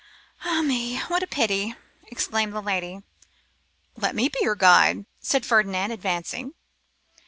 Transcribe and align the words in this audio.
'Ah, 0.43 0.63
me! 0.63 0.97
what 1.09 1.21
a 1.21 1.27
pity!' 1.27 1.75
exclaimed 2.07 2.53
the 2.55 2.59
lady. 2.59 3.03
'Let 3.95 4.15
me 4.15 4.29
be 4.29 4.39
your 4.41 4.55
guide,' 4.55 5.05
said 5.21 5.45
Ferdinand, 5.45 5.91
advancing. 5.91 6.55